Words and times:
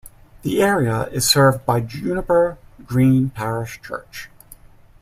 The 0.41 0.63
area 0.63 1.03
is 1.11 1.29
served 1.29 1.63
by 1.67 1.79
Juniper 1.81 2.57
Green 2.87 3.29
parish 3.29 3.79
church. 3.83 4.31